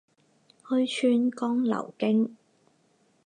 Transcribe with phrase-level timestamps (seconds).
[0.67, 2.35] 虚川江流经。